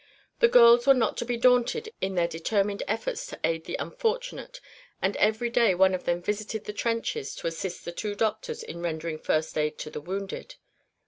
The 0.39 0.47
girls 0.47 0.87
were 0.87 0.95
not 0.95 1.15
to 1.17 1.25
be 1.25 1.37
daunted 1.37 1.93
in 2.01 2.15
their 2.15 2.27
determined 2.27 2.81
efforts 2.87 3.27
to 3.27 3.39
aid 3.43 3.65
the 3.65 3.75
unfortunate 3.75 4.59
and 4.99 5.15
every 5.17 5.51
day 5.51 5.75
one 5.75 5.93
of 5.93 6.05
them 6.05 6.23
visited 6.23 6.63
the 6.65 6.73
trenches 6.73 7.35
to 7.35 7.45
assist 7.45 7.85
the 7.85 7.91
two 7.91 8.15
doctors 8.15 8.63
in 8.63 8.81
rendering 8.81 9.19
first 9.19 9.55
aid 9.59 9.77
to 9.77 9.91
the 9.91 10.01
wounded. 10.01 10.55